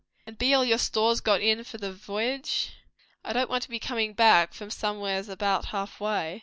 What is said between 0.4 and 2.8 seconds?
all your stores got in for the v'yage?